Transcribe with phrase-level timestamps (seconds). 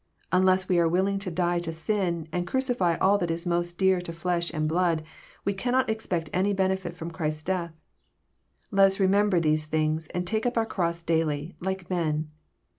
[0.31, 4.01] Unless we are willing to die to sin, and crucify all that is most dear
[4.01, 5.03] to flesh and blood,
[5.45, 7.75] we cannot expect any benefit from Christ's death.
[8.71, 12.31] Let us remember these things, and take up our cross daily, like men.